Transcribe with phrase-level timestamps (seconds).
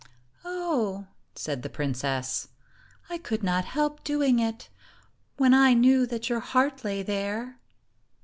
[0.43, 1.05] "Oh,"
[1.35, 2.47] said the princess,
[3.07, 4.67] "I could not help doing it,
[5.37, 7.59] when I knew that your heart lay there."